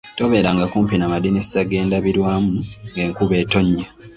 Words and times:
Tobeeranga 0.17 0.63
kumpi 0.71 0.95
n'amadirisa 0.97 1.59
g'endabirwamu 1.69 2.53
ng'enkuba 2.89 3.35
etonnya. 3.43 3.85